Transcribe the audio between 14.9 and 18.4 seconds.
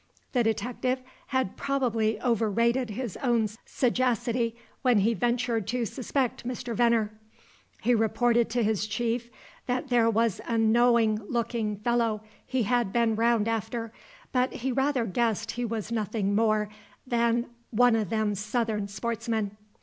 guessed he was nothing more than "one o' them